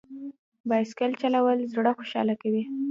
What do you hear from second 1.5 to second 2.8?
زړه خوشحاله کوي.